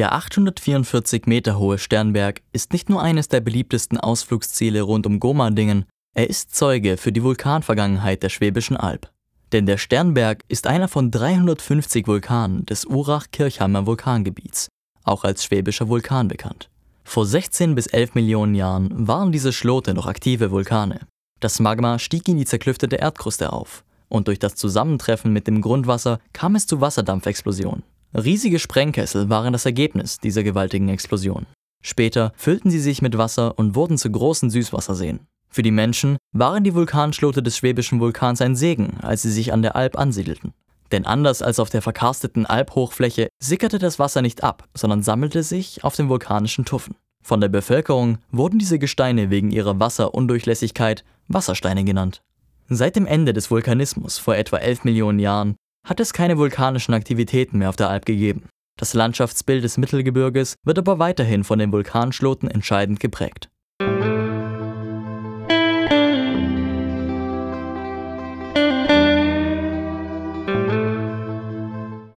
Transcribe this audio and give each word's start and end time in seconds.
Der 0.00 0.14
844 0.14 1.26
Meter 1.26 1.58
hohe 1.58 1.76
Sternberg 1.76 2.40
ist 2.54 2.72
nicht 2.72 2.88
nur 2.88 3.02
eines 3.02 3.28
der 3.28 3.40
beliebtesten 3.40 4.00
Ausflugsziele 4.00 4.80
rund 4.80 5.04
um 5.04 5.20
Gomadingen, 5.20 5.84
er 6.16 6.30
ist 6.30 6.56
Zeuge 6.56 6.96
für 6.96 7.12
die 7.12 7.22
Vulkanvergangenheit 7.22 8.22
der 8.22 8.30
Schwäbischen 8.30 8.78
Alb. 8.78 9.10
Denn 9.52 9.66
der 9.66 9.76
Sternberg 9.76 10.42
ist 10.48 10.66
einer 10.66 10.88
von 10.88 11.10
350 11.10 12.06
Vulkanen 12.06 12.64
des 12.64 12.86
Urach-Kirchheimer 12.86 13.84
Vulkangebiets, 13.84 14.68
auch 15.04 15.22
als 15.22 15.44
Schwäbischer 15.44 15.88
Vulkan 15.90 16.28
bekannt. 16.28 16.70
Vor 17.04 17.26
16 17.26 17.74
bis 17.74 17.86
11 17.86 18.14
Millionen 18.14 18.54
Jahren 18.54 19.06
waren 19.06 19.32
diese 19.32 19.52
Schlote 19.52 19.92
noch 19.92 20.06
aktive 20.06 20.50
Vulkane. 20.50 21.00
Das 21.40 21.60
Magma 21.60 21.98
stieg 21.98 22.26
in 22.26 22.38
die 22.38 22.46
zerklüftete 22.46 22.96
Erdkruste 22.96 23.52
auf 23.52 23.84
und 24.08 24.28
durch 24.28 24.38
das 24.38 24.54
Zusammentreffen 24.54 25.30
mit 25.30 25.46
dem 25.46 25.60
Grundwasser 25.60 26.20
kam 26.32 26.54
es 26.54 26.66
zu 26.66 26.80
Wasserdampfexplosionen. 26.80 27.82
Riesige 28.12 28.58
Sprengkessel 28.58 29.28
waren 29.30 29.52
das 29.52 29.66
Ergebnis 29.66 30.18
dieser 30.18 30.42
gewaltigen 30.42 30.88
Explosion. 30.88 31.46
Später 31.80 32.32
füllten 32.36 32.70
sie 32.70 32.80
sich 32.80 33.02
mit 33.02 33.16
Wasser 33.16 33.56
und 33.56 33.76
wurden 33.76 33.98
zu 33.98 34.10
großen 34.10 34.50
Süßwasserseen. 34.50 35.20
Für 35.48 35.62
die 35.62 35.70
Menschen 35.70 36.18
waren 36.32 36.64
die 36.64 36.74
Vulkanschlote 36.74 37.42
des 37.42 37.56
schwäbischen 37.56 38.00
Vulkans 38.00 38.40
ein 38.40 38.56
Segen, 38.56 38.98
als 39.00 39.22
sie 39.22 39.30
sich 39.30 39.52
an 39.52 39.62
der 39.62 39.76
Alp 39.76 39.96
ansiedelten. 39.96 40.54
Denn 40.90 41.06
anders 41.06 41.40
als 41.40 41.60
auf 41.60 41.70
der 41.70 41.82
verkarsteten 41.82 42.46
Alphochfläche 42.46 43.28
sickerte 43.40 43.78
das 43.78 44.00
Wasser 44.00 44.22
nicht 44.22 44.42
ab, 44.42 44.68
sondern 44.76 45.02
sammelte 45.02 45.44
sich 45.44 45.84
auf 45.84 45.94
den 45.94 46.08
vulkanischen 46.08 46.64
Tuffen. 46.64 46.96
Von 47.22 47.40
der 47.40 47.48
Bevölkerung 47.48 48.18
wurden 48.32 48.58
diese 48.58 48.78
Gesteine 48.80 49.30
wegen 49.30 49.50
ihrer 49.50 49.78
Wasserundurchlässigkeit 49.78 51.04
Wassersteine 51.28 51.84
genannt. 51.84 52.22
Seit 52.68 52.96
dem 52.96 53.06
Ende 53.06 53.32
des 53.32 53.50
Vulkanismus 53.50 54.18
vor 54.18 54.36
etwa 54.36 54.56
11 54.56 54.84
Millionen 54.84 55.20
Jahren 55.20 55.54
hat 55.90 55.98
es 55.98 56.12
keine 56.12 56.38
vulkanischen 56.38 56.94
Aktivitäten 56.94 57.58
mehr 57.58 57.68
auf 57.68 57.74
der 57.74 57.90
Alp 57.90 58.06
gegeben. 58.06 58.44
Das 58.78 58.94
Landschaftsbild 58.94 59.64
des 59.64 59.76
Mittelgebirges 59.76 60.54
wird 60.64 60.78
aber 60.78 61.00
weiterhin 61.00 61.42
von 61.42 61.58
den 61.58 61.72
Vulkanschloten 61.72 62.48
entscheidend 62.48 63.00
geprägt. 63.00 63.49